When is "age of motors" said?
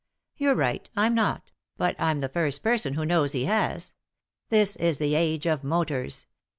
5.13-6.25